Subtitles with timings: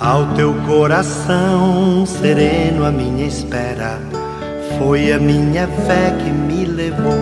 [0.00, 4.00] Ao teu coração sereno, a minha espera
[4.76, 7.14] foi a minha fé que me levou.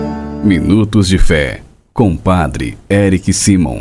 [0.43, 1.63] Minutos de Fé,
[1.93, 3.77] com Padre Eric Simon.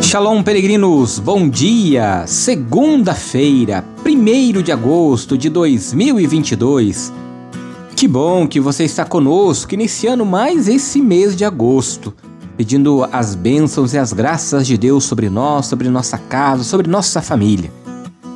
[0.00, 2.24] Shalom, peregrinos, bom dia!
[2.26, 7.12] Segunda-feira, 1 de agosto de 2022.
[7.94, 12.14] Que bom que você está conosco, iniciando mais esse mês de agosto
[12.60, 17.22] pedindo as bênçãos e as graças de Deus sobre nós, sobre nossa casa, sobre nossa
[17.22, 17.72] família.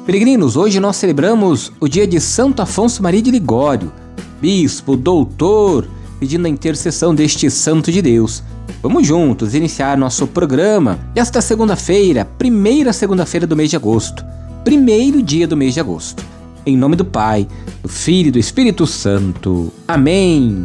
[0.07, 3.93] Peregrinos, hoje nós celebramos o dia de Santo Afonso Maria de Ligório,
[4.41, 5.87] bispo, doutor,
[6.19, 8.43] pedindo a intercessão deste santo de Deus.
[8.83, 14.25] Vamos juntos iniciar nosso programa esta segunda-feira, primeira segunda-feira do mês de agosto,
[14.65, 16.25] primeiro dia do mês de agosto.
[16.65, 17.47] Em nome do Pai,
[17.83, 19.71] do Filho e do Espírito Santo.
[19.87, 20.65] Amém.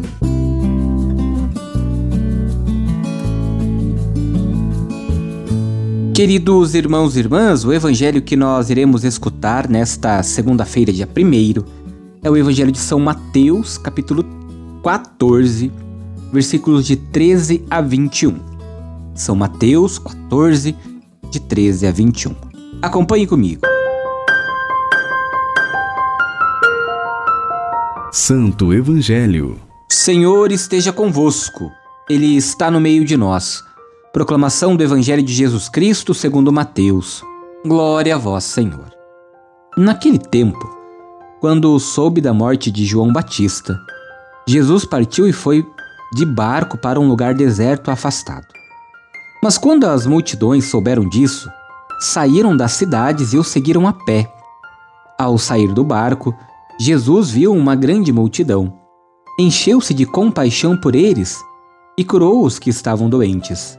[6.19, 11.63] Queridos irmãos e irmãs, o evangelho que nós iremos escutar nesta segunda-feira, dia 1
[12.21, 14.25] é o evangelho de São Mateus, capítulo
[14.83, 15.71] 14,
[16.33, 18.37] versículos de 13 a 21.
[19.15, 20.75] São Mateus 14,
[21.31, 22.35] de 13 a 21.
[22.81, 23.61] Acompanhe comigo.
[28.11, 29.57] Santo Evangelho.
[29.89, 31.71] Senhor esteja convosco,
[32.09, 33.68] Ele está no meio de nós.
[34.11, 37.23] Proclamação do Evangelho de Jesus Cristo segundo Mateus.
[37.63, 38.91] Glória a vós, Senhor.
[39.77, 40.67] Naquele tempo,
[41.39, 43.79] quando soube da morte de João Batista,
[44.47, 45.63] Jesus partiu e foi
[46.11, 48.47] de barco para um lugar deserto afastado.
[49.43, 51.47] Mas quando as multidões souberam disso,
[51.99, 54.27] saíram das cidades e o seguiram a pé.
[55.19, 56.33] Ao sair do barco,
[56.79, 58.73] Jesus viu uma grande multidão.
[59.39, 61.39] Encheu-se de compaixão por eles
[61.95, 63.78] e curou os que estavam doentes.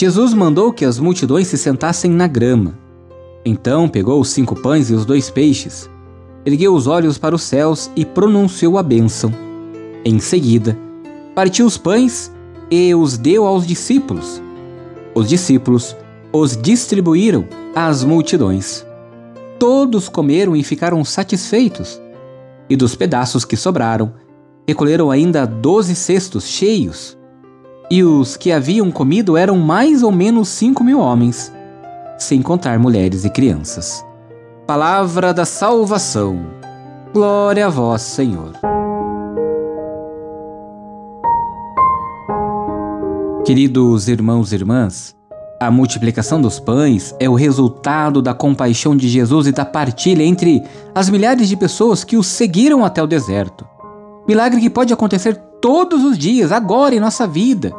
[0.00, 2.78] Jesus mandou que as multidões se sentassem na grama.
[3.44, 5.90] Então pegou os cinco pães e os dois peixes,
[6.46, 9.34] ergueu os olhos para os céus e pronunciou a bênção.
[10.04, 10.78] Em seguida,
[11.34, 12.32] partiu os pães
[12.70, 14.40] e os deu aos discípulos.
[15.16, 15.96] Os discípulos
[16.32, 17.44] os distribuíram
[17.74, 18.86] às multidões.
[19.58, 22.00] Todos comeram e ficaram satisfeitos.
[22.70, 24.14] E dos pedaços que sobraram,
[24.64, 27.17] recolheram ainda doze cestos cheios
[27.90, 31.52] e os que haviam comido eram mais ou menos cinco mil homens,
[32.18, 34.04] sem contar mulheres e crianças.
[34.66, 36.46] Palavra da salvação.
[37.14, 38.52] Glória a vós, Senhor.
[43.44, 45.16] Queridos irmãos e irmãs,
[45.58, 50.62] a multiplicação dos pães é o resultado da compaixão de Jesus e da partilha entre
[50.94, 53.66] as milhares de pessoas que o seguiram até o deserto.
[54.28, 57.72] Milagre que pode acontecer todos os dias, agora em nossa vida.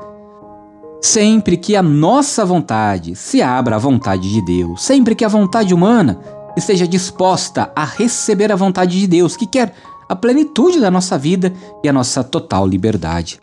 [1.01, 5.73] Sempre que a nossa vontade se abra à vontade de Deus, sempre que a vontade
[5.73, 6.19] humana
[6.57, 9.73] esteja disposta a receber a vontade de Deus, que quer
[10.09, 11.53] a plenitude da nossa vida
[11.83, 13.39] e a nossa total liberdade.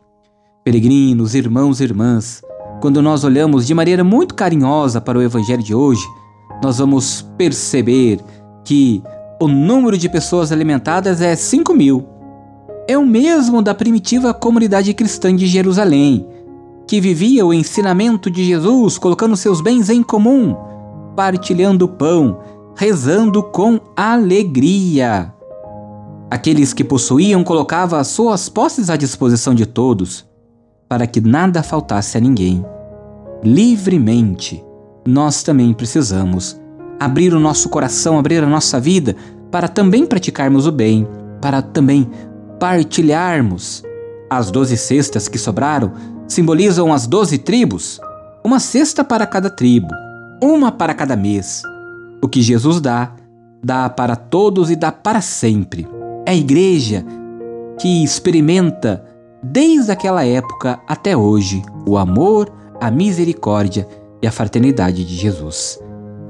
[0.65, 2.43] Peregrinos, irmãos e irmãs,
[2.81, 6.05] quando nós olhamos de maneira muito carinhosa para o Evangelho de hoje,
[6.63, 8.21] nós vamos perceber
[8.65, 9.03] que
[9.41, 12.16] o número de pessoas alimentadas é 5 mil
[12.89, 16.27] é o mesmo da primitiva comunidade cristã de Jerusalém,
[16.87, 20.57] que vivia o ensinamento de Jesus colocando seus bens em comum,
[21.17, 22.39] partilhando o pão,
[22.77, 25.33] rezando com alegria.
[26.31, 30.25] Aqueles que possuíam colocavam as suas posses à disposição de todos,
[30.89, 32.65] para que nada faltasse a ninguém.
[33.43, 34.65] Livremente,
[35.07, 36.61] nós também precisamos
[36.99, 39.17] abrir o nosso coração, abrir a nossa vida,
[39.51, 41.07] para também praticarmos o bem,
[41.41, 42.09] para também
[42.59, 43.83] partilharmos.
[44.29, 45.93] As doze cestas que sobraram
[46.27, 48.01] simbolizam as doze tribos,
[48.45, 49.89] uma cesta para cada tribo,
[50.43, 51.63] uma para cada mês.
[52.23, 53.13] O que Jesus dá,
[53.63, 55.87] dá para todos e dá para sempre.
[56.27, 57.05] É a igreja
[57.79, 59.05] que experimenta,
[59.43, 63.87] desde aquela época até hoje, o amor, a misericórdia
[64.21, 65.79] e a fraternidade de Jesus.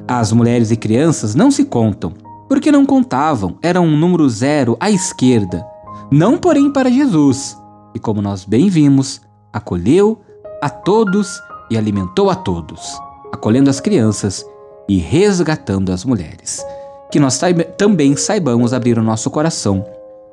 [0.06, 2.12] As mulheres e crianças não se contam,
[2.48, 5.64] porque não contavam, eram um número zero à esquerda
[6.10, 7.56] não porém para Jesus,
[7.94, 9.20] e como nós bem vimos,
[9.52, 10.20] acolheu
[10.62, 12.98] a todos e alimentou a todos.
[13.32, 14.46] acolhendo as crianças
[14.88, 16.64] e resgatando as mulheres.
[17.10, 17.40] Que nós
[17.76, 19.84] também saibamos abrir o nosso coração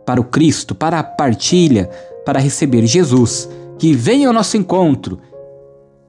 [0.05, 1.89] para o Cristo, para a partilha,
[2.25, 5.19] para receber Jesus, que vem ao nosso encontro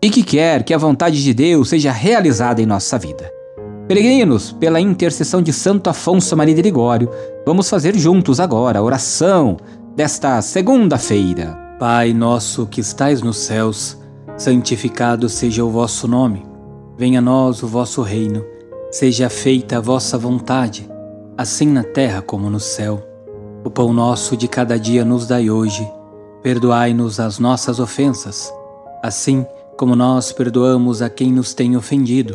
[0.00, 3.30] e que quer que a vontade de Deus seja realizada em nossa vida.
[3.86, 7.10] Peregrinos, pela intercessão de Santo Afonso Maria de Ligório,
[7.44, 9.58] vamos fazer juntos agora a oração
[9.94, 11.54] desta segunda-feira.
[11.78, 13.98] Pai nosso que estais nos céus,
[14.38, 16.46] santificado seja o vosso nome.
[16.96, 18.42] Venha a nós o vosso reino.
[18.90, 20.88] Seja feita a vossa vontade,
[21.36, 23.06] assim na terra como no céu.
[23.64, 25.86] O pão nosso de cada dia nos dai hoje.
[26.42, 28.50] Perdoai-nos as nossas ofensas,
[29.02, 29.44] assim
[29.76, 32.34] como nós perdoamos a quem nos tem ofendido.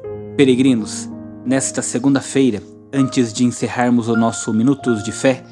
[0.37, 1.09] Peregrinos,
[1.45, 2.63] nesta segunda-feira,
[2.93, 5.43] antes de encerrarmos o nosso Minutos de Fé,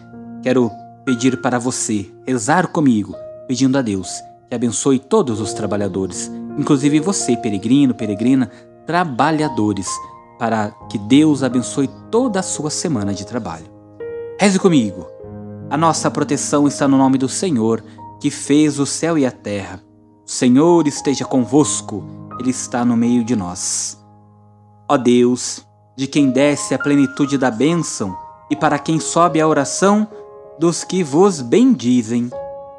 [0.41, 0.71] quero
[1.05, 3.13] pedir para você rezar comigo,
[3.47, 4.09] pedindo a Deus
[4.49, 8.49] que abençoe todos os trabalhadores, inclusive você, peregrino, peregrina,
[8.87, 9.87] trabalhadores,
[10.39, 13.67] para que Deus abençoe toda a sua semana de trabalho.
[14.39, 15.05] Reze comigo.
[15.69, 17.83] A nossa proteção está no nome do Senhor,
[18.19, 19.83] que fez o céu e a terra.
[20.25, 22.03] O Senhor esteja convosco,
[22.39, 23.99] Ele está no meio de nós.
[24.91, 25.63] Ó Deus,
[25.95, 28.17] de quem desce a plenitude da bênção
[28.49, 30.07] e para quem sobe a oração
[30.57, 32.31] dos que vos bendizem,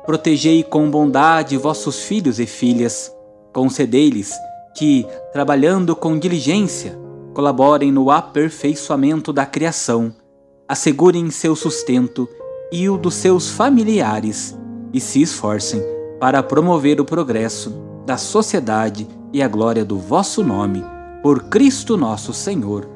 [0.04, 3.14] protegei com bondade vossos filhos e filhas,
[3.52, 4.34] concedei-lhes
[4.76, 6.98] que, trabalhando com diligência,
[7.32, 10.12] colaborem no aperfeiçoamento da criação,
[10.68, 12.28] assegurem seu sustento
[12.72, 14.58] e o dos seus familiares
[14.92, 15.80] e se esforcem
[16.18, 17.72] para promover o progresso
[18.04, 20.84] da sociedade e a glória do vosso nome
[21.22, 22.88] por Cristo nosso Senhor.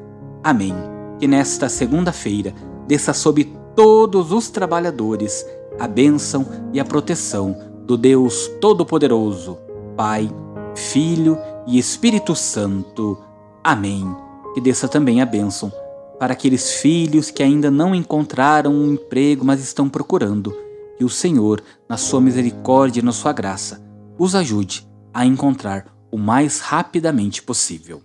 [0.43, 0.73] Amém.
[1.19, 2.53] Que nesta segunda-feira
[2.87, 5.45] desça sobre todos os trabalhadores
[5.79, 9.57] a bênção e a proteção do Deus Todo-Poderoso,
[9.95, 10.29] Pai,
[10.75, 11.37] Filho
[11.67, 13.17] e Espírito Santo.
[13.63, 14.05] Amém.
[14.53, 15.71] Que desça também a bênção
[16.19, 20.55] para aqueles filhos que ainda não encontraram um emprego, mas estão procurando.
[20.97, 23.83] Que o Senhor, na sua misericórdia e na sua graça,
[24.17, 28.01] os ajude a encontrar o mais rapidamente possível.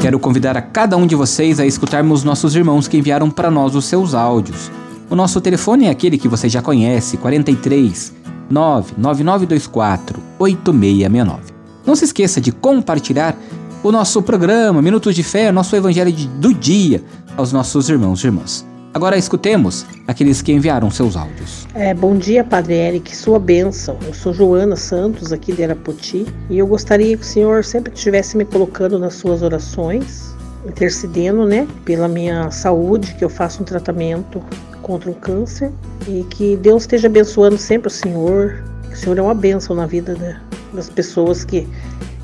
[0.00, 3.74] Quero convidar a cada um de vocês a escutarmos nossos irmãos que enviaram para nós
[3.74, 4.70] os seus áudios.
[5.10, 8.12] O nosso telefone é aquele que você já conhece, 43
[8.50, 11.54] 99924 8669.
[11.84, 13.36] Não se esqueça de compartilhar
[13.82, 17.02] o nosso programa Minutos de Fé, nosso Evangelho do Dia,
[17.36, 18.75] aos nossos irmãos e irmãs.
[18.96, 21.68] Agora escutemos aqueles que enviaram seus áudios.
[21.74, 23.98] É, bom dia, Padre Eric, sua bênção.
[24.06, 28.38] Eu sou Joana Santos, aqui de Arapoti, e eu gostaria que o senhor sempre estivesse
[28.38, 30.34] me colocando nas suas orações,
[30.66, 34.42] intercedendo, né, pela minha saúde, que eu faço um tratamento
[34.80, 35.70] contra o câncer,
[36.08, 40.40] e que Deus esteja abençoando sempre o senhor, o senhor é uma bênção na vida
[40.72, 41.68] das pessoas que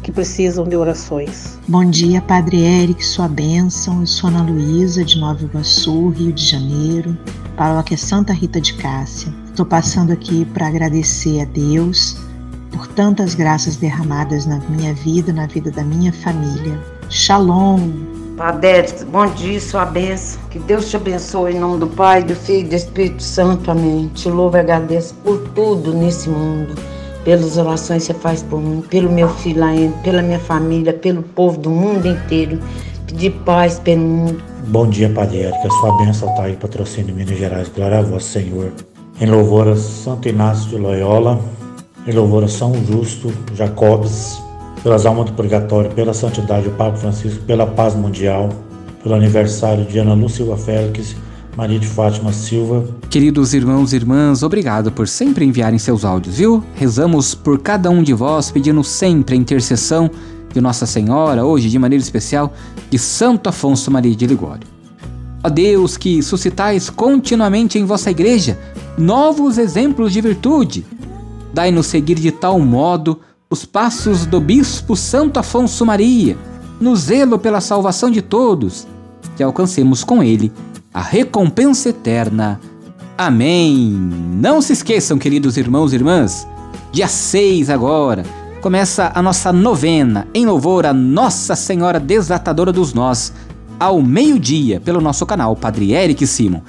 [0.02, 1.58] que precisam de orações.
[1.68, 4.00] Bom dia, Padre Eric, sua bênção.
[4.00, 7.16] Eu sou Ana Luísa, de Nova Iguaçu, Rio de Janeiro,
[7.56, 9.32] paróquia Santa Rita de Cássia.
[9.46, 12.16] Estou passando aqui para agradecer a Deus
[12.72, 16.78] por tantas graças derramadas na minha vida, na vida da minha família.
[17.08, 17.90] Shalom!
[18.36, 20.40] Padre Eric, bom dia, sua bênção.
[20.50, 23.70] Que Deus te abençoe em nome do Pai, do Filho e do Espírito Santo.
[23.70, 24.10] Amém.
[24.14, 26.74] Te louvo e agradeço por tudo nesse mundo
[27.24, 29.62] pelas orações que você faz por mim, pelo meu filho
[30.02, 32.58] pela minha família, pelo povo do mundo inteiro.
[33.06, 34.42] Pedir paz pelo mundo.
[34.68, 35.68] Bom dia, Padre Érica.
[35.70, 37.68] Sua bênção está aí, patrocínio Minas Gerais.
[37.74, 38.72] Glória a vós, Senhor.
[39.20, 41.38] Em louvor a Santo Inácio de Loyola,
[42.06, 44.42] em louvor a São Justo Jacobs,
[44.82, 48.48] pelas almas do purgatório, pela santidade do Papa Francisco, pela paz mundial,
[49.02, 51.14] pelo aniversário de Ana Lúcia Félix
[51.56, 52.86] Maria de Fátima Silva.
[53.10, 56.64] Queridos irmãos e irmãs, obrigado por sempre enviarem seus áudios, viu?
[56.74, 60.10] Rezamos por cada um de vós, pedindo sempre a intercessão
[60.52, 62.54] de Nossa Senhora, hoje de maneira especial,
[62.88, 64.66] de Santo Afonso Maria de Ligório.
[65.44, 68.58] Ó Deus, que suscitais continuamente em vossa igreja
[68.96, 70.86] novos exemplos de virtude,
[71.52, 76.34] dai-nos seguir de tal modo os passos do Bispo Santo Afonso Maria,
[76.80, 78.86] no zelo pela salvação de todos,
[79.36, 80.50] que alcancemos com ele
[80.92, 82.60] a recompensa eterna.
[83.16, 83.92] Amém.
[84.40, 86.46] Não se esqueçam, queridos irmãos e irmãs,
[86.90, 88.24] dia 6 agora,
[88.60, 93.32] começa a nossa novena em louvor a Nossa Senhora Desatadora dos Nós,
[93.78, 96.60] ao meio-dia, pelo nosso canal Padre Eric Simon.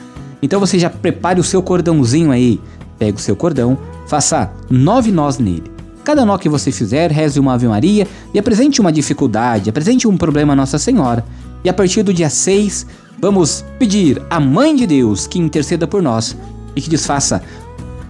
[0.41, 2.59] Então você já prepare o seu cordãozinho aí,
[2.97, 3.77] pega o seu cordão,
[4.07, 5.72] faça nove nós nele.
[6.03, 10.17] Cada nó que você fizer, reze uma Ave Maria e apresente uma dificuldade, apresente um
[10.17, 11.23] problema a Nossa Senhora.
[11.63, 12.85] E a partir do dia 6,
[13.19, 16.35] vamos pedir à Mãe de Deus que interceda por nós
[16.75, 17.41] e que desfaça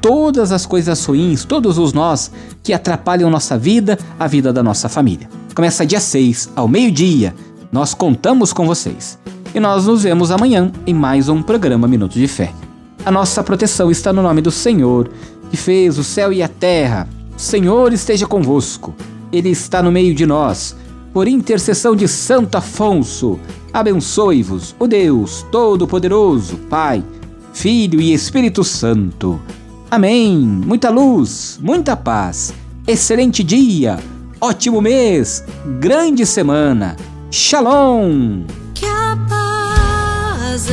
[0.02, 2.32] todas as coisas ruins, todos os nós
[2.64, 5.30] que atrapalham nossa vida, a vida da nossa família.
[5.56, 7.36] Começa dia 6, ao meio-dia.
[7.72, 9.20] Nós contamos com vocês.
[9.54, 12.52] E nós nos vemos amanhã em mais um programa Minuto de Fé.
[13.06, 15.10] A nossa proteção está no nome do Senhor,
[15.52, 17.08] que fez o céu e a terra.
[17.36, 18.94] O Senhor esteja convosco.
[19.32, 20.76] Ele está no meio de nós.
[21.14, 23.40] Por intercessão de Santo Afonso,
[23.72, 27.04] abençoe-vos o Deus Todo-Poderoso, Pai,
[27.54, 29.40] Filho e Espírito Santo.
[29.90, 30.38] Amém.
[30.38, 32.54] Muita luz, muita paz.
[32.88, 34.00] Excelente dia,
[34.42, 35.44] ótimo mês,
[35.80, 36.98] grande semana.
[37.30, 38.44] Shalom.
[38.74, 40.68] Que a paz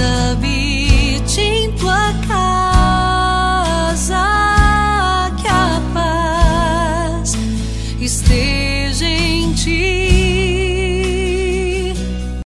[8.11, 8.50] casa,